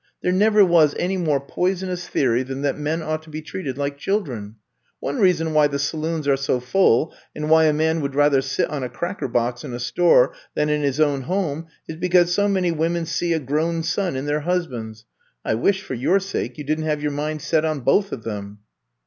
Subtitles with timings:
[0.23, 3.99] There never was any more poisonous theory than that men ought to be treated like
[3.99, 4.55] children.
[4.99, 8.67] One reason why the saloons are so full and why a man would rather sit
[8.71, 12.33] on a cracker box in a store than in his own home is be cause
[12.33, 15.05] so many women *see a grown son in their husbands.'
[15.45, 18.11] I wish, for your sake, you did n 't have your mind set on both
[18.11, 18.57] of them.''